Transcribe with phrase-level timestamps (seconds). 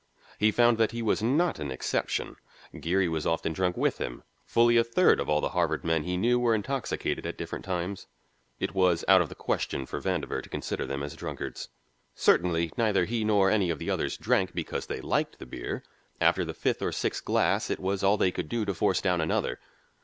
[0.39, 2.37] He found that he was not an exception;
[2.79, 6.17] Geary was often drunk with him, fully a third of all the Harvard men he
[6.17, 8.07] knew were intoxicated at different times.
[8.59, 11.69] It was out of the question for Vandover to consider them as drunkards.
[12.15, 15.83] Certainly, neither he nor any of the others drank because they liked the beer;
[16.19, 19.21] after the fifth or sixth glass it was all they could do to force down
[19.21, 19.59] another.